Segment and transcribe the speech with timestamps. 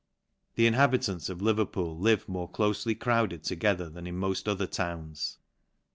[0.55, 5.37] The inhabitants of Leverpool live nore clofely crowded together than in moil other owns.